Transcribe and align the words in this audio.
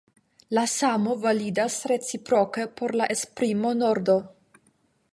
La 0.57 0.61
samo 0.71 1.17
validas 1.25 1.77
reciproke 1.93 2.67
por 2.81 2.97
la 3.03 3.11
esprimo 3.19 3.79
Nordo. 3.85 4.21